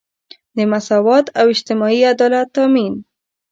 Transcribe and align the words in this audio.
د 0.55 0.57
مساوات 0.71 1.25
او 1.39 1.45
اجتماعي 1.53 2.01
عدالت 2.13 2.47
تامین. 2.55 2.93